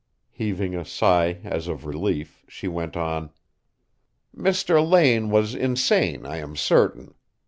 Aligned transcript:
Heaving 0.31 0.73
a 0.75 0.83
sigh 0.83 1.41
as 1.43 1.67
of 1.67 1.85
relief, 1.85 2.43
she 2.47 2.67
went 2.67 2.97
on: 2.97 3.29
"Mr. 4.35 4.83
Lane 4.83 5.29
was 5.29 5.53
insane, 5.53 6.25
I 6.25 6.37
am 6.37 6.55
certain. 6.55 7.13